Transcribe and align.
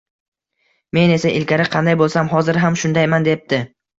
Men 0.97 1.11
esa, 1.17 1.33
ilgari 1.41 1.67
qanday 1.75 1.99
bo‘lsam, 2.01 2.31
hozir 2.37 2.61
ham 2.65 2.79
shundayman, 2.85 3.31
debdi 3.31 3.63